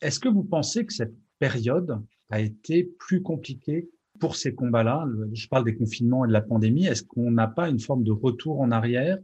Est-ce 0.00 0.20
que 0.20 0.28
vous 0.28 0.44
pensez 0.44 0.86
que 0.86 0.92
cette 0.92 1.14
période 1.40 2.00
a 2.30 2.40
été 2.40 2.84
plus 2.98 3.22
compliquée 3.22 3.88
pour 4.20 4.36
ces 4.36 4.54
combats-là? 4.54 5.04
Je 5.32 5.48
parle 5.48 5.64
des 5.64 5.76
confinements 5.76 6.24
et 6.24 6.28
de 6.28 6.32
la 6.32 6.42
pandémie. 6.42 6.86
Est-ce 6.86 7.02
qu'on 7.02 7.32
n'a 7.32 7.48
pas 7.48 7.68
une 7.68 7.80
forme 7.80 8.04
de 8.04 8.12
retour 8.12 8.60
en 8.60 8.70
arrière? 8.70 9.18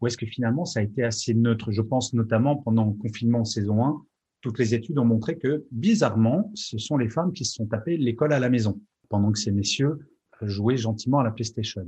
Ou 0.00 0.06
est-ce 0.06 0.16
que 0.16 0.26
finalement 0.26 0.64
ça 0.64 0.78
a 0.78 0.84
été 0.84 1.02
assez 1.02 1.34
neutre? 1.34 1.72
Je 1.72 1.82
pense 1.82 2.14
notamment 2.14 2.56
pendant 2.56 2.86
le 2.86 2.92
confinement 2.92 3.44
saison 3.44 3.84
1, 3.84 4.00
toutes 4.42 4.60
les 4.60 4.74
études 4.74 4.98
ont 5.00 5.04
montré 5.04 5.38
que 5.38 5.66
bizarrement, 5.72 6.52
ce 6.54 6.78
sont 6.78 6.96
les 6.96 7.08
femmes 7.08 7.32
qui 7.32 7.44
se 7.44 7.54
sont 7.54 7.66
tapées 7.66 7.96
l'école 7.96 8.32
à 8.32 8.38
la 8.38 8.48
maison, 8.48 8.80
pendant 9.08 9.32
que 9.32 9.40
ces 9.40 9.50
messieurs 9.50 9.98
jouer 10.46 10.76
gentiment 10.76 11.20
à 11.20 11.24
la 11.24 11.30
PlayStation. 11.30 11.86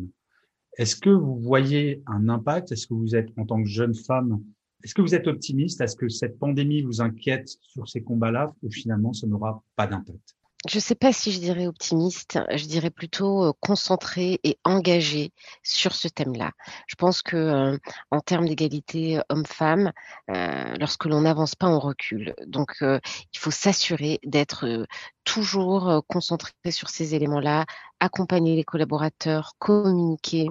Est-ce 0.77 0.97
que 0.97 1.11
vous 1.11 1.39
voyez 1.39 2.03
un 2.07 2.29
impact? 2.29 2.73
Est-ce 2.73 2.87
que 2.87 2.95
vous 2.95 3.15
êtes, 3.15 3.29
en 3.37 3.45
tant 3.45 3.63
que 3.63 3.69
jeune 3.69 3.95
femme, 3.95 4.41
est-ce 4.83 4.95
que 4.95 5.03
vous 5.03 5.15
êtes 5.15 5.27
optimiste? 5.27 5.81
Est-ce 5.81 5.97
que 5.97 6.09
cette 6.09 6.39
pandémie 6.39 6.83
vous 6.83 7.01
inquiète 7.03 7.49
sur 7.61 7.89
ces 7.89 8.03
combats-là? 8.03 8.55
Ou 8.63 8.71
finalement 8.71 9.13
ça 9.13 9.27
n'aura 9.27 9.63
pas 9.77 9.87
d'impact? 9.87 10.37
Je 10.69 10.77
ne 10.77 10.81
sais 10.81 10.95
pas 10.95 11.11
si 11.11 11.33
je 11.33 11.39
dirais 11.41 11.67
optimiste, 11.67 12.39
je 12.55 12.67
dirais 12.67 12.91
plutôt 12.91 13.45
euh, 13.45 13.53
concentré 13.61 14.41
et 14.45 14.59
engagé 14.65 15.33
sur 15.63 15.95
ce 15.95 16.07
thème-là. 16.07 16.53
Je 16.87 16.97
pense 16.97 17.23
que 17.23 17.37
euh, 17.37 17.79
en 18.11 18.21
termes 18.21 18.47
d'égalité 18.47 19.19
euh, 19.19 19.23
homme-femme, 19.31 19.91
lorsque 20.29 21.07
l'on 21.07 21.23
n'avance 21.23 21.55
pas, 21.55 21.69
on 21.69 21.79
recule. 21.79 22.35
Donc, 22.47 22.77
il 22.83 23.39
faut 23.39 23.51
s'assurer 23.51 24.21
d'être 24.25 24.87
toujours 25.25 26.03
concentré 26.09 26.53
sur 26.71 26.89
ces 26.89 27.15
éléments-là, 27.15 27.67
accompagner 28.01 28.57
les 28.57 28.65
collaborateurs, 28.65 29.53
communiquer, 29.59 30.49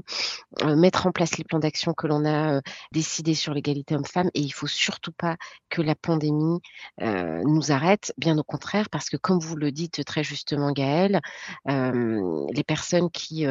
mettre 0.63 1.07
en 1.07 1.11
place 1.11 1.38
les 1.38 1.43
plans 1.43 1.59
d'action 1.59 1.93
que 1.93 2.07
l'on 2.07 2.25
a 2.25 2.61
décidés 2.91 3.33
sur 3.33 3.53
l'égalité 3.53 3.95
homme-femme. 3.95 4.29
Et 4.33 4.41
il 4.41 4.51
faut 4.51 4.67
surtout 4.67 5.11
pas 5.11 5.35
que 5.69 5.81
la 5.81 5.95
pandémie 5.95 6.59
nous 7.01 7.71
arrête, 7.71 8.13
bien 8.17 8.38
au 8.38 8.43
contraire, 8.43 8.89
parce 8.89 9.09
que 9.09 9.17
comme 9.17 9.39
vous 9.39 9.55
le 9.55 9.71
dites 9.71 10.05
très 10.05 10.23
justement, 10.23 10.71
Gaëlle, 10.71 11.19
les 11.65 12.63
personnes 12.65 13.09
qui 13.09 13.45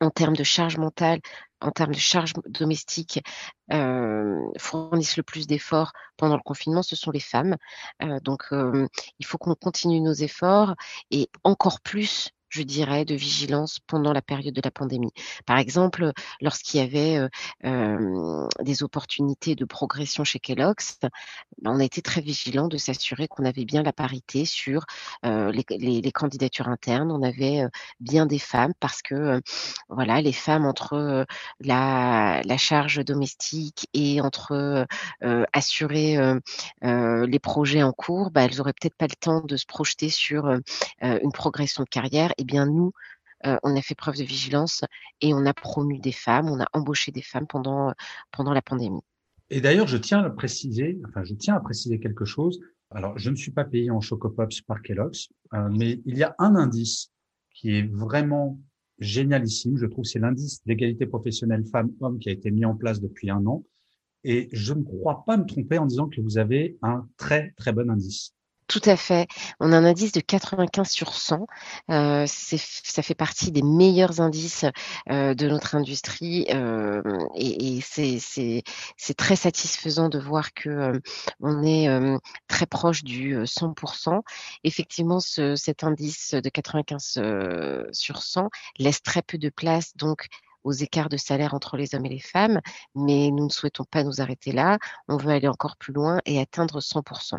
en 0.00 0.10
termes 0.10 0.36
de 0.36 0.44
charge 0.44 0.76
mentale, 0.76 1.20
en 1.64 1.70
termes 1.70 1.94
de 1.94 1.98
charge 1.98 2.34
domestique, 2.46 3.22
euh, 3.72 4.38
fournissent 4.58 5.16
le 5.16 5.22
plus 5.22 5.46
d'efforts 5.46 5.92
pendant 6.16 6.36
le 6.36 6.42
confinement, 6.42 6.82
ce 6.82 6.94
sont 6.94 7.10
les 7.10 7.20
femmes. 7.20 7.56
Euh, 8.02 8.20
donc, 8.20 8.44
euh, 8.52 8.86
il 9.18 9.26
faut 9.26 9.38
qu'on 9.38 9.54
continue 9.54 10.00
nos 10.00 10.12
efforts 10.12 10.74
et 11.10 11.28
encore 11.42 11.80
plus 11.80 12.30
je 12.54 12.62
dirais, 12.62 13.04
de 13.04 13.16
vigilance 13.16 13.80
pendant 13.80 14.12
la 14.12 14.22
période 14.22 14.54
de 14.54 14.60
la 14.64 14.70
pandémie. 14.70 15.12
Par 15.44 15.58
exemple, 15.58 16.12
lorsqu'il 16.40 16.78
y 16.80 16.82
avait 16.84 17.28
euh, 17.64 18.48
des 18.60 18.82
opportunités 18.84 19.56
de 19.56 19.64
progression 19.64 20.22
chez 20.22 20.38
Kellogg's, 20.38 20.98
ben, 21.00 21.72
on 21.72 21.80
a 21.80 21.84
été 21.84 22.00
très 22.00 22.20
vigilant 22.20 22.68
de 22.68 22.76
s'assurer 22.76 23.26
qu'on 23.26 23.44
avait 23.44 23.64
bien 23.64 23.82
la 23.82 23.92
parité 23.92 24.44
sur 24.44 24.84
les, 25.24 26.12
candidatures 26.12 26.68
internes. 26.68 27.10
On 27.10 27.22
avait 27.22 27.64
bien 27.98 28.26
des 28.26 28.38
femmes 28.38 28.72
parce 28.78 29.02
que 29.02 29.40
voilà, 29.88 30.20
les 30.20 30.32
femmes 30.32 30.64
entre 30.64 31.26
la, 31.60 32.40
la, 32.44 32.56
charge 32.56 33.04
domestique 33.04 33.88
et 33.94 34.20
entre 34.20 34.86
assurer 35.52 36.18
les 36.82 37.38
projets 37.40 37.82
en 37.82 37.92
cours, 37.92 38.30
ben, 38.30 38.42
elles 38.42 38.60
auraient 38.60 38.74
peut-être 38.80 38.96
pas 38.96 39.06
le 39.06 39.16
temps 39.18 39.40
de 39.40 39.56
se 39.56 39.66
projeter 39.66 40.08
sur 40.08 40.48
une 41.00 41.32
progression 41.32 41.82
de 41.82 41.88
carrière 41.88 42.32
eh 42.44 42.46
bien 42.46 42.66
nous, 42.66 42.92
euh, 43.46 43.56
on 43.62 43.74
a 43.74 43.82
fait 43.82 43.94
preuve 43.94 44.16
de 44.16 44.24
vigilance 44.24 44.84
et 45.20 45.32
on 45.32 45.46
a 45.46 45.54
promu 45.54 45.98
des 45.98 46.12
femmes, 46.12 46.48
on 46.48 46.60
a 46.60 46.66
embauché 46.72 47.10
des 47.10 47.22
femmes 47.22 47.46
pendant, 47.46 47.94
pendant 48.30 48.52
la 48.52 48.62
pandémie. 48.62 49.02
Et 49.50 49.60
d'ailleurs, 49.60 49.86
je 49.86 49.96
tiens 49.96 50.20
à 50.20 50.30
préciser, 50.30 51.00
enfin, 51.08 51.24
je 51.24 51.34
tiens 51.34 51.54
à 51.54 51.60
préciser 51.60 51.98
quelque 51.98 52.24
chose. 52.24 52.60
Alors, 52.90 53.18
je 53.18 53.30
ne 53.30 53.36
suis 53.36 53.50
pas 53.50 53.64
payé 53.64 53.90
en 53.90 54.00
Chocopops 54.00 54.60
par 54.62 54.82
Kellogg's, 54.82 55.28
euh, 55.54 55.68
mais 55.70 56.00
il 56.04 56.16
y 56.16 56.22
a 56.22 56.34
un 56.38 56.54
indice 56.54 57.10
qui 57.50 57.76
est 57.76 57.90
vraiment 57.90 58.58
génialissime. 58.98 59.76
Je 59.76 59.86
trouve 59.86 60.04
c'est 60.04 60.18
l'indice 60.18 60.62
d'égalité 60.64 61.06
professionnelle 61.06 61.64
femmes-hommes 61.66 62.18
qui 62.18 62.28
a 62.28 62.32
été 62.32 62.50
mis 62.50 62.64
en 62.64 62.74
place 62.74 63.00
depuis 63.00 63.30
un 63.30 63.44
an. 63.46 63.64
Et 64.22 64.48
je 64.52 64.72
ne 64.72 64.82
crois 64.82 65.24
pas 65.26 65.36
me 65.36 65.44
tromper 65.44 65.78
en 65.78 65.86
disant 65.86 66.08
que 66.08 66.20
vous 66.20 66.38
avez 66.38 66.78
un 66.82 67.06
très, 67.16 67.52
très 67.56 67.72
bon 67.72 67.90
indice. 67.90 68.34
Tout 68.66 68.80
à 68.86 68.96
fait. 68.96 69.28
On 69.60 69.72
a 69.72 69.76
un 69.76 69.84
indice 69.84 70.12
de 70.12 70.20
95 70.20 70.88
sur 70.88 71.14
100. 71.14 71.46
Euh, 71.90 72.24
ça 72.26 73.02
fait 73.02 73.14
partie 73.14 73.52
des 73.52 73.62
meilleurs 73.62 74.22
indices 74.22 74.64
euh, 75.10 75.34
de 75.34 75.48
notre 75.48 75.74
industrie 75.74 76.46
euh, 76.50 77.02
et, 77.34 77.80
c'est 77.82 79.14
très 79.16 79.36
satisfaisant 79.36 80.08
de 80.08 80.18
voir 80.18 80.54
que 80.54 80.70
euh, 80.70 81.00
on 81.40 81.62
est 81.62 81.88
très 82.48 82.66
proche 82.66 83.04
du 83.04 83.36
100%. 83.36 84.22
Effectivement, 84.64 85.20
ce, 85.20 85.56
cet 85.56 85.84
indice 85.84 86.34
de 86.34 86.48
95 86.48 87.20
sur 87.92 88.22
100 88.22 88.48
laisse 88.78 89.02
très 89.02 89.22
peu 89.22 89.36
de 89.36 89.50
place 89.50 89.94
donc 89.96 90.28
aux 90.64 90.72
écarts 90.72 91.08
de 91.08 91.16
salaire 91.16 91.54
entre 91.54 91.76
les 91.76 91.94
hommes 91.94 92.06
et 92.06 92.10
les 92.10 92.20
femmes, 92.20 92.60
mais 92.94 93.30
nous 93.30 93.44
ne 93.44 93.50
souhaitons 93.50 93.84
pas 93.84 94.02
nous 94.02 94.20
arrêter 94.20 94.52
là. 94.52 94.78
On 95.08 95.16
veut 95.16 95.30
aller 95.30 95.48
encore 95.48 95.76
plus 95.76 95.92
loin 95.92 96.20
et 96.26 96.40
atteindre 96.40 96.80
100%. 96.80 97.38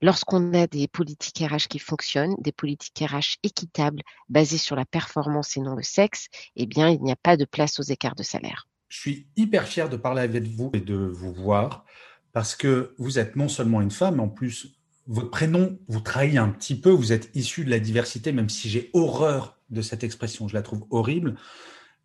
Lorsqu'on 0.00 0.54
a 0.54 0.66
des 0.66 0.88
politiques 0.88 1.38
RH 1.38 1.68
qui 1.68 1.78
fonctionnent, 1.78 2.34
des 2.38 2.52
politiques 2.52 3.04
RH 3.06 3.38
équitables, 3.42 4.02
basées 4.28 4.58
sur 4.58 4.76
la 4.76 4.84
performance 4.84 5.56
et 5.56 5.60
non 5.60 5.74
le 5.74 5.82
sexe, 5.82 6.28
eh 6.56 6.66
bien, 6.66 6.88
il 6.88 7.02
n'y 7.02 7.12
a 7.12 7.16
pas 7.16 7.36
de 7.36 7.44
place 7.44 7.78
aux 7.78 7.84
écarts 7.84 8.14
de 8.14 8.22
salaire. 8.22 8.68
Je 8.88 8.98
suis 8.98 9.26
hyper 9.36 9.66
fier 9.66 9.88
de 9.88 9.96
parler 9.96 10.22
avec 10.22 10.46
vous 10.48 10.70
et 10.74 10.80
de 10.80 10.94
vous 10.94 11.32
voir 11.32 11.84
parce 12.32 12.54
que 12.56 12.94
vous 12.98 13.18
êtes 13.18 13.36
non 13.36 13.48
seulement 13.48 13.80
une 13.80 13.90
femme, 13.90 14.20
en 14.20 14.28
plus, 14.28 14.78
votre 15.06 15.30
prénom 15.30 15.78
vous 15.88 16.00
trahit 16.00 16.36
un 16.36 16.48
petit 16.48 16.78
peu. 16.78 16.90
Vous 16.90 17.12
êtes 17.12 17.30
issu 17.34 17.64
de 17.64 17.70
la 17.70 17.78
diversité, 17.78 18.32
même 18.32 18.48
si 18.48 18.68
j'ai 18.68 18.90
horreur 18.92 19.58
de 19.70 19.82
cette 19.82 20.04
expression. 20.04 20.48
Je 20.48 20.54
la 20.54 20.62
trouve 20.62 20.84
horrible. 20.90 21.36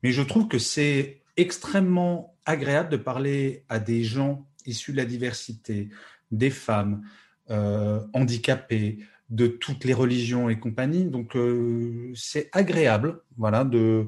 Mais 0.04 0.12
je 0.12 0.22
trouve 0.22 0.48
que 0.48 0.60
c'est 0.60 1.22
extrêmement 1.38 2.36
agréable 2.46 2.90
de 2.90 2.98
parler 2.98 3.64
à 3.70 3.80
des 3.80 4.04
gens 4.04 4.46
issus 4.66 4.92
de 4.92 4.98
la 4.98 5.06
diversité, 5.06 5.90
des 6.32 6.50
femmes, 6.50 7.04
euh, 7.50 8.02
handicapés, 8.14 9.00
de 9.30 9.48
toutes 9.48 9.84
les 9.84 9.94
religions 9.94 10.50
et 10.50 10.60
compagnie. 10.60 11.06
Donc 11.06 11.36
euh, 11.36 12.12
c'est 12.16 12.50
agréable, 12.52 13.22
voilà, 13.38 13.64
de 13.64 14.08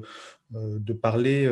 euh, 0.54 0.78
de 0.80 0.92
parler 0.92 1.48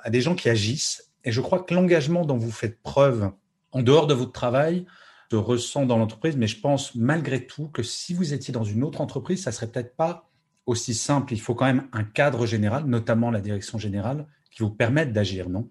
à 0.00 0.10
des 0.10 0.20
gens 0.20 0.34
qui 0.34 0.48
agissent. 0.48 1.10
Et 1.24 1.32
je 1.32 1.40
crois 1.40 1.62
que 1.62 1.74
l'engagement 1.74 2.24
dont 2.24 2.38
vous 2.38 2.50
faites 2.50 2.80
preuve 2.80 3.32
en 3.72 3.82
dehors 3.82 4.06
de 4.06 4.14
votre 4.14 4.32
travail 4.32 4.86
se 5.30 5.36
ressent 5.36 5.84
dans 5.84 5.98
l'entreprise. 5.98 6.36
Mais 6.36 6.46
je 6.46 6.60
pense 6.60 6.94
malgré 6.94 7.46
tout 7.46 7.68
que 7.68 7.82
si 7.82 8.14
vous 8.14 8.32
étiez 8.32 8.52
dans 8.52 8.64
une 8.64 8.82
autre 8.82 9.00
entreprise, 9.00 9.42
ça 9.42 9.52
serait 9.52 9.70
peut-être 9.70 9.94
pas 9.94 10.27
aussi 10.68 10.94
simple. 10.94 11.32
Il 11.32 11.40
faut 11.40 11.54
quand 11.54 11.64
même 11.64 11.88
un 11.92 12.04
cadre 12.04 12.46
général, 12.46 12.84
notamment 12.84 13.30
la 13.30 13.40
direction 13.40 13.78
générale, 13.78 14.26
qui 14.50 14.62
vous 14.62 14.70
permette 14.70 15.12
d'agir, 15.12 15.48
non? 15.48 15.68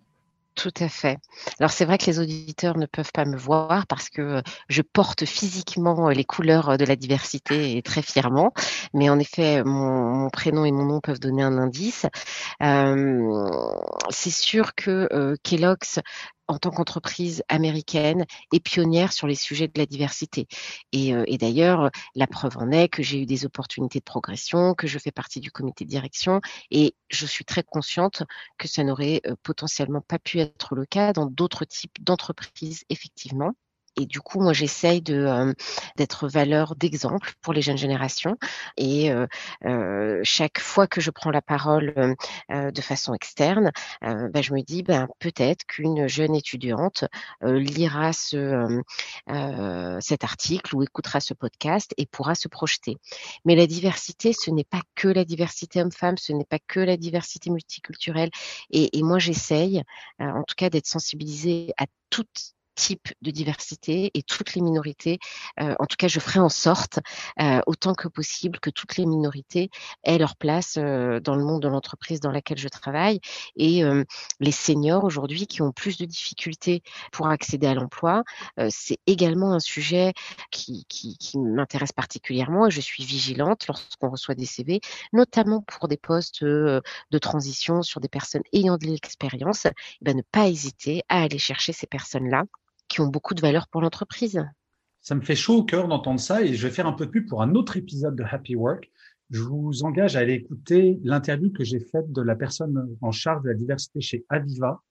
Tout 0.55 0.73
à 0.79 0.89
fait. 0.89 1.19
Alors 1.59 1.69
c'est 1.69 1.85
vrai 1.85 1.99
que 1.99 2.07
les 2.07 2.17
auditeurs 2.17 2.79
ne 2.79 2.87
peuvent 2.87 3.11
pas 3.13 3.25
me 3.25 3.37
voir 3.37 3.85
parce 3.85 4.09
que 4.09 4.41
je 4.69 4.81
porte 4.81 5.23
physiquement 5.23 6.09
les 6.09 6.25
couleurs 6.25 6.79
de 6.79 6.83
la 6.83 6.95
diversité 6.95 7.77
et 7.77 7.83
très 7.83 8.01
fièrement, 8.01 8.53
mais 8.91 9.07
en 9.11 9.19
effet 9.19 9.63
mon, 9.63 10.31
prénom 10.31 10.65
et 10.65 10.71
mon 10.71 10.85
nom 10.85 10.99
peuvent 10.99 11.19
donner 11.19 11.43
un 11.43 11.59
indice. 11.59 12.07
Euh, 12.63 13.47
c'est 14.09 14.31
sûr 14.31 14.73
que 14.73 15.07
euh, 15.13 15.35
Kellogg's 15.43 15.99
en 16.47 16.57
tant 16.57 16.71
qu'entreprise 16.71 17.43
américaine, 17.49 18.25
est 18.53 18.59
pionnière 18.59 19.13
sur 19.13 19.27
les 19.27 19.35
sujets 19.35 19.67
de 19.67 19.77
la 19.77 19.85
diversité. 19.85 20.47
Et, 20.91 21.09
et 21.27 21.37
d'ailleurs, 21.37 21.91
la 22.15 22.27
preuve 22.27 22.57
en 22.57 22.71
est 22.71 22.89
que 22.89 23.03
j'ai 23.03 23.21
eu 23.21 23.25
des 23.25 23.45
opportunités 23.45 23.99
de 23.99 24.03
progression, 24.03 24.73
que 24.73 24.87
je 24.87 24.99
fais 24.99 25.11
partie 25.11 25.39
du 25.39 25.51
comité 25.51 25.85
de 25.85 25.89
direction, 25.89 26.41
et 26.71 26.95
je 27.09 27.25
suis 27.25 27.45
très 27.45 27.63
consciente 27.63 28.23
que 28.57 28.67
ça 28.67 28.83
n'aurait 28.83 29.21
potentiellement 29.43 30.01
pas 30.01 30.19
pu 30.19 30.39
être 30.39 30.75
le 30.75 30.85
cas 30.85 31.13
dans 31.13 31.25
d'autres 31.25 31.65
types 31.65 32.03
d'entreprises, 32.03 32.83
effectivement 32.89 33.53
et 33.97 34.05
du 34.05 34.21
coup, 34.21 34.39
moi, 34.39 34.53
j'essaye 34.53 35.01
de 35.01 35.15
euh, 35.15 35.53
d'être 35.95 36.27
valeur 36.27 36.75
d'exemple 36.75 37.33
pour 37.41 37.53
les 37.53 37.61
jeunes 37.61 37.77
générations. 37.77 38.37
Et 38.77 39.11
euh, 39.11 39.25
euh, 39.65 40.19
chaque 40.23 40.59
fois 40.59 40.87
que 40.87 41.01
je 41.01 41.09
prends 41.09 41.31
la 41.31 41.41
parole 41.41 42.15
de 42.49 42.81
façon 42.81 43.13
externe, 43.13 43.71
ben, 44.01 44.41
je 44.41 44.53
me 44.53 44.61
dis, 44.61 44.83
ben, 44.83 45.07
peut-être 45.19 45.65
qu'une 45.65 46.07
jeune 46.07 46.35
étudiante 46.35 47.05
lira 47.41 48.13
ce, 48.13 48.81
cet 49.99 50.23
article 50.23 50.75
ou 50.75 50.83
écoutera 50.83 51.19
ce 51.19 51.33
podcast 51.33 51.93
et 51.97 52.05
pourra 52.05 52.35
se 52.35 52.47
projeter. 52.47 52.97
Mais 53.45 53.55
la 53.55 53.67
diversité, 53.67 54.33
ce 54.33 54.51
n'est 54.51 54.63
pas 54.63 54.81
que 54.95 55.07
la 55.07 55.25
diversité 55.25 55.81
homme-femme, 55.81 56.17
ce 56.17 56.33
n'est 56.33 56.45
pas 56.45 56.59
que 56.59 56.79
la 56.79 56.97
diversité 56.97 57.49
multiculturelle. 57.49 58.29
Et, 58.69 58.97
et 58.97 59.03
moi, 59.03 59.19
j'essaye, 59.19 59.83
en 60.19 60.43
tout 60.43 60.55
cas, 60.55 60.69
d'être 60.69 60.87
sensibilisée 60.87 61.73
à 61.77 61.85
toutes 62.09 62.56
type 62.77 63.09
de 63.21 63.31
diversité 63.31 64.11
et 64.13 64.23
toutes 64.23 64.53
les 64.53 64.61
minorités. 64.61 65.19
Euh, 65.59 65.75
en 65.79 65.85
tout 65.85 65.97
cas, 65.97 66.07
je 66.07 66.19
ferai 66.19 66.39
en 66.39 66.47
sorte, 66.47 66.99
euh, 67.41 67.59
autant 67.65 67.93
que 67.93 68.07
possible, 68.07 68.59
que 68.59 68.69
toutes 68.69 68.95
les 68.97 69.05
minorités 69.05 69.69
aient 70.03 70.19
leur 70.19 70.37
place 70.37 70.75
euh, 70.77 71.19
dans 71.19 71.35
le 71.35 71.43
monde 71.43 71.63
de 71.63 71.67
l'entreprise 71.67 72.19
dans 72.21 72.31
laquelle 72.31 72.59
je 72.59 72.69
travaille. 72.69 73.19
Et 73.55 73.83
les 74.39 74.51
seniors 74.51 75.03
aujourd'hui 75.03 75.47
qui 75.47 75.63
ont 75.63 75.71
plus 75.71 75.97
de 75.97 76.05
difficultés 76.05 76.83
pour 77.11 77.27
accéder 77.27 77.65
à 77.65 77.73
l'emploi, 77.73 78.23
c'est 78.69 78.99
également 79.07 79.53
un 79.53 79.59
sujet 79.59 80.13
qui, 80.51 80.85
qui, 80.87 81.17
qui 81.17 81.39
m'intéresse 81.39 81.91
particulièrement 81.91 82.67
et 82.67 82.71
je 82.71 82.81
suis 82.81 83.03
vigilante 83.03 83.65
lorsqu'on 83.67 84.09
reçoit 84.09 84.35
des 84.35 84.45
CV, 84.45 84.79
notamment 85.13 85.61
pour 85.61 85.87
des 85.87 85.97
postes 85.97 86.43
de 86.43 86.81
transition 87.19 87.81
sur 87.81 87.99
des 87.99 88.09
personnes 88.09 88.43
ayant 88.53 88.77
de 88.77 88.85
l'expérience, 88.85 89.65
eh 89.65 89.71
ben, 90.01 90.15
ne 90.15 90.21
pas 90.21 90.47
hésiter 90.47 91.03
à 91.09 91.23
aller 91.23 91.39
chercher 91.39 91.73
ces 91.73 91.87
personnes-là 91.87 92.43
qui 92.87 93.01
ont 93.01 93.07
beaucoup 93.07 93.33
de 93.33 93.41
valeur 93.41 93.67
pour 93.67 93.81
l'entreprise. 93.81 94.43
Ça 95.01 95.15
me 95.15 95.21
fait 95.21 95.35
chaud 95.35 95.57
au 95.57 95.63
cœur 95.63 95.87
d'entendre 95.87 96.19
ça 96.19 96.41
et 96.41 96.53
je 96.53 96.67
vais 96.67 96.73
faire 96.73 96.87
un 96.87 96.93
peu 96.93 97.05
de 97.05 97.11
pub 97.11 97.27
pour 97.27 97.41
un 97.41 97.55
autre 97.55 97.77
épisode 97.77 98.15
de 98.15 98.23
Happy 98.23 98.55
Work. 98.55 98.91
Je 99.29 99.41
vous 99.41 99.83
engage 99.83 100.15
à 100.15 100.19
aller 100.19 100.33
écouter 100.33 100.99
l'interview 101.03 101.51
que 101.51 101.63
j'ai 101.63 101.79
faite 101.79 102.11
de 102.11 102.21
la 102.21 102.35
personne 102.35 102.95
en 103.01 103.11
charge 103.11 103.43
de 103.43 103.49
la 103.49 103.55
diversité 103.55 104.01
chez 104.01 104.25
Aviva. 104.29 104.81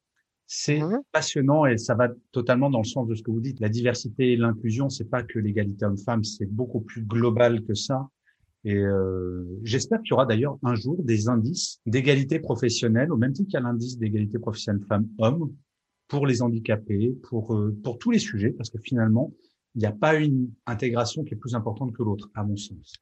C'est 0.47 0.81
mmh. 0.81 1.01
passionnant 1.11 1.67
et 1.67 1.77
ça 1.77 1.95
va 1.95 2.09
totalement 2.33 2.71
dans 2.71 2.79
le 2.79 2.85
sens 2.85 3.09
de 3.09 3.15
ce 3.15 3.23
que 3.23 3.31
vous 3.31 3.41
dites. 3.41 3.61
La 3.61 3.69
diversité 3.69 4.33
et 4.33 4.37
l'inclusion, 4.37 4.89
c'est 4.89 5.11
pas 5.11 5.23
que 5.23 5.39
l'égalité 5.39 5.85
homme-femme, 5.85 6.23
c'est 6.23 6.47
beaucoup 6.47 6.81
plus 6.81 7.03
global 7.03 7.65
que 7.65 7.75
ça. 7.75 8.09
Et 8.65 8.77
euh, 8.77 9.45
j'espère 9.63 10.01
qu'il 10.01 10.11
y 10.11 10.13
aura 10.13 10.27
d'ailleurs 10.27 10.59
un 10.63 10.75
jour 10.75 10.97
des 11.03 11.29
indices 11.29 11.81
d'égalité 11.87 12.41
professionnelle, 12.41 13.13
au 13.13 13.17
même 13.17 13.33
titre 13.33 13.49
qu'il 13.49 13.55
y 13.55 13.63
a 13.63 13.67
l'indice 13.67 13.99
d'égalité 13.99 14.39
professionnelle 14.39 14.83
femmes-hommes, 14.89 15.53
pour 16.09 16.27
les 16.27 16.43
handicapés, 16.43 17.17
pour, 17.29 17.55
euh, 17.55 17.77
pour 17.83 17.99
tous 17.99 18.11
les 18.11 18.19
sujets, 18.19 18.51
parce 18.51 18.71
que 18.71 18.79
finalement, 18.79 19.33
il 19.75 19.81
n'y 19.81 19.87
a 19.87 19.93
pas 19.93 20.15
une 20.17 20.51
intégration 20.67 21.25
qui 21.25 21.35
est 21.35 21.37
plus 21.37 21.55
importante 21.55 21.93
que 21.93 22.03
l'autre, 22.03 22.31
à 22.35 22.45
mon 22.45 22.57
sens. 22.57 22.95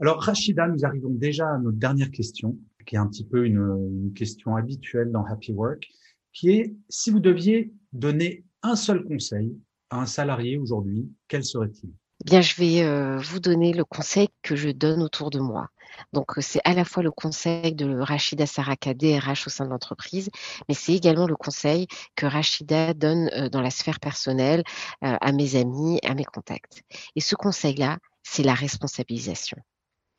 Alors, 0.00 0.20
Rachida, 0.20 0.68
nous 0.68 0.84
arrivons 0.84 1.10
déjà 1.10 1.48
à 1.48 1.58
notre 1.58 1.78
dernière 1.78 2.10
question, 2.10 2.58
qui 2.86 2.96
est 2.96 2.98
un 2.98 3.06
petit 3.06 3.24
peu 3.24 3.46
une, 3.46 3.56
une 4.04 4.12
question 4.12 4.56
habituelle 4.56 5.10
dans 5.10 5.24
Happy 5.24 5.52
Work, 5.52 5.86
qui 6.32 6.50
est 6.50 6.74
si 6.88 7.10
vous 7.10 7.20
deviez 7.20 7.72
donner 7.92 8.44
un 8.62 8.76
seul 8.76 9.04
conseil 9.04 9.56
à 9.90 10.00
un 10.00 10.06
salarié 10.06 10.58
aujourd'hui, 10.58 11.08
quel 11.28 11.44
serait-il? 11.44 11.90
Bien, 12.24 12.40
je 12.40 12.54
vais 12.54 12.82
euh, 12.82 13.18
vous 13.18 13.38
donner 13.38 13.74
le 13.74 13.84
conseil 13.84 14.28
que 14.42 14.56
je 14.56 14.70
donne 14.70 15.02
autour 15.02 15.28
de 15.28 15.40
moi. 15.40 15.68
Donc, 16.14 16.32
c'est 16.40 16.60
à 16.64 16.72
la 16.72 16.86
fois 16.86 17.02
le 17.02 17.10
conseil 17.10 17.74
de 17.74 17.98
Rachida 17.98 18.46
Saraka, 18.46 18.94
DRH 18.94 19.46
au 19.46 19.50
sein 19.50 19.66
de 19.66 19.70
l'entreprise, 19.70 20.30
mais 20.66 20.74
c'est 20.74 20.94
également 20.94 21.26
le 21.26 21.36
conseil 21.36 21.86
que 22.16 22.24
Rachida 22.24 22.94
donne 22.94 23.28
dans 23.50 23.60
la 23.60 23.70
sphère 23.70 24.00
personnelle 24.00 24.64
à 25.02 25.32
mes 25.32 25.54
amis, 25.56 26.00
à 26.02 26.14
mes 26.14 26.24
contacts. 26.24 26.82
Et 27.14 27.20
ce 27.20 27.36
conseil-là, 27.36 27.98
c'est 28.22 28.42
la 28.42 28.54
responsabilisation. 28.54 29.58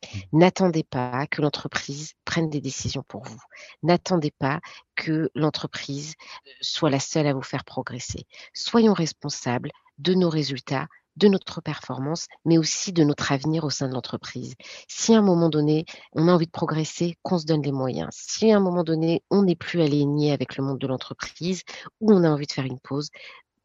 Mmh. 0.03 0.19
N'attendez 0.33 0.83
pas 0.83 1.25
que 1.27 1.41
l'entreprise 1.41 2.13
prenne 2.23 2.49
des 2.49 2.61
décisions 2.61 3.03
pour 3.07 3.23
vous. 3.23 3.41
N'attendez 3.83 4.31
pas 4.31 4.59
que 4.95 5.29
l'entreprise 5.33 6.13
soit 6.61 6.91
la 6.91 6.99
seule 6.99 7.27
à 7.27 7.33
vous 7.33 7.41
faire 7.41 7.65
progresser. 7.65 8.27
Soyons 8.53 8.93
responsables 8.93 9.71
de 9.97 10.13
nos 10.13 10.29
résultats, 10.29 10.87
de 11.15 11.27
notre 11.27 11.61
performance, 11.61 12.27
mais 12.45 12.57
aussi 12.57 12.93
de 12.93 13.03
notre 13.03 13.31
avenir 13.31 13.63
au 13.63 13.69
sein 13.69 13.87
de 13.87 13.93
l'entreprise. 13.93 14.55
Si 14.87 15.13
à 15.13 15.19
un 15.19 15.21
moment 15.21 15.49
donné, 15.49 15.85
on 16.13 16.27
a 16.27 16.33
envie 16.33 16.45
de 16.45 16.51
progresser, 16.51 17.17
qu'on 17.23 17.37
se 17.37 17.45
donne 17.45 17.63
les 17.63 17.71
moyens. 17.71 18.09
Si 18.11 18.51
à 18.51 18.57
un 18.57 18.59
moment 18.59 18.83
donné, 18.83 19.23
on 19.29 19.43
n'est 19.43 19.55
plus 19.55 19.81
aligné 19.81 20.31
avec 20.31 20.57
le 20.57 20.63
monde 20.63 20.79
de 20.79 20.87
l'entreprise 20.87 21.63
ou 22.01 22.11
on 22.11 22.23
a 22.23 22.29
envie 22.29 22.47
de 22.47 22.51
faire 22.51 22.65
une 22.65 22.79
pause, 22.79 23.09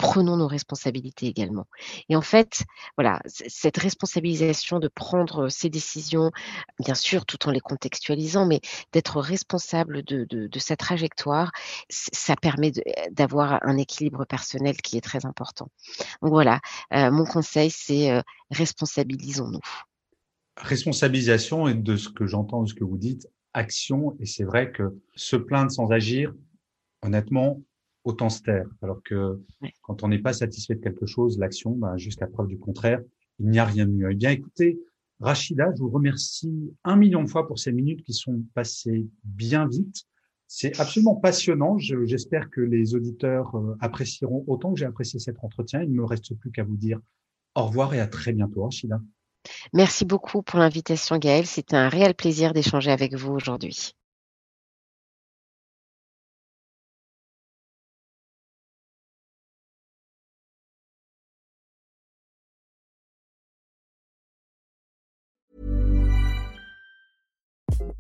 prenons 0.01 0.39
nos 0.39 0.49
responsabilités 0.49 1.27
également. 1.27 1.67
Et 2.09 2.17
en 2.17 2.23
fait, 2.23 2.65
voilà, 2.97 3.21
cette 3.27 3.77
responsabilisation 3.77 4.79
de 4.79 4.89
prendre 4.89 5.51
ces 5.51 5.69
décisions, 5.69 6.31
bien 6.79 6.95
sûr, 6.95 7.27
tout 7.27 7.47
en 7.47 7.51
les 7.51 7.61
contextualisant, 7.61 8.47
mais 8.47 8.61
d'être 8.93 9.21
responsable 9.21 10.03
de, 10.03 10.49
sa 10.59 10.77
trajectoire, 10.77 11.53
ça 11.91 12.35
permet 12.35 12.73
d'avoir 13.11 13.61
un 13.63 13.77
équilibre 13.77 14.25
personnel 14.25 14.77
qui 14.79 14.97
est 14.97 15.03
très 15.03 15.27
important. 15.27 15.69
Donc 16.23 16.31
voilà, 16.31 16.61
euh, 16.95 17.11
mon 17.11 17.25
conseil, 17.25 17.71
c'est 17.71 18.11
euh, 18.11 18.23
responsabilisons-nous. 18.51 19.61
Responsabilisation 20.57 21.69
et 21.69 21.75
de 21.75 21.97
ce 21.97 22.09
que 22.09 22.27
j'entends 22.27 22.63
de 22.63 22.69
ce 22.69 22.75
que 22.75 22.85
vous 22.85 22.99
dites, 22.99 23.29
action. 23.53 24.17
Et 24.19 24.27
c'est 24.27 24.45
vrai 24.45 24.73
que 24.73 24.99
se 25.15 25.37
plaindre 25.37 25.71
sans 25.71 25.91
agir, 25.93 26.33
honnêtement, 27.03 27.61
autant 28.05 28.29
se 28.29 28.43
taire. 28.43 28.67
Alors 28.83 29.03
que 29.03 29.41
quand 29.83 30.03
on 30.03 30.09
n'est 30.09 30.19
pas 30.19 30.33
satisfait 30.33 30.75
de 30.75 30.81
quelque 30.81 31.07
chose, 31.07 31.39
l'action, 31.39 31.73
bah, 31.73 31.97
jusqu'à 31.97 32.27
preuve 32.27 32.49
du 32.49 32.59
contraire, 32.59 33.01
il 33.39 33.49
n'y 33.49 33.59
a 33.59 33.65
rien 33.65 33.87
de 33.87 33.93
mieux. 33.93 34.11
Eh 34.11 34.15
bien, 34.15 34.31
écoutez, 34.31 34.79
Rachida, 35.21 35.71
je 35.77 35.83
vous 35.83 35.91
remercie 35.91 36.73
un 36.85 36.97
million 36.97 37.23
de 37.23 37.29
fois 37.29 37.47
pour 37.47 37.59
ces 37.59 37.73
minutes 37.73 38.03
qui 38.03 38.13
sont 38.13 38.43
passées 38.55 39.07
bien 39.25 39.67
vite. 39.67 40.05
C'est 40.47 40.81
absolument 40.81 41.15
passionnant. 41.15 41.79
J'espère 41.79 42.51
que 42.51 42.61
les 42.61 42.95
auditeurs 42.95 43.55
euh, 43.55 43.77
apprécieront 43.81 44.45
autant 44.49 44.73
que 44.73 44.81
j'ai 44.81 44.87
apprécié 44.87 45.21
cet 45.21 45.37
entretien. 45.45 45.83
Il 45.83 45.91
ne 45.91 45.97
me 45.97 46.05
reste 46.05 46.35
plus 46.35 46.51
qu'à 46.51 46.65
vous 46.65 46.77
dire 46.77 46.99
au 47.55 47.67
revoir 47.67 47.95
et 47.95 48.01
à 48.01 48.07
très 48.07 48.33
bientôt, 48.33 48.65
Rachida. 48.65 49.01
Merci 49.73 50.05
beaucoup 50.05 50.43
pour 50.43 50.59
l'invitation, 50.59 51.19
Gaëlle. 51.19 51.47
C'était 51.47 51.77
un 51.77 51.89
réel 51.89 52.15
plaisir 52.15 52.53
d'échanger 52.53 52.91
avec 52.91 53.15
vous 53.15 53.33
aujourd'hui. 53.33 53.95